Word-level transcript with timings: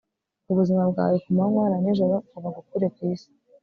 ubuzima 0.51 0.83
bwawe 0.91 1.17
ku 1.23 1.29
manywa 1.37 1.63
na 1.71 1.77
nijoro 1.83 2.15
ngo 2.29 2.37
bagukure 2.43 2.87
ku 2.95 2.99
isi 3.11 3.29